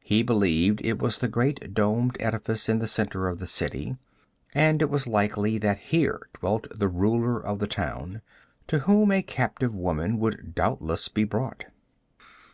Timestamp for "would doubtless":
10.20-11.08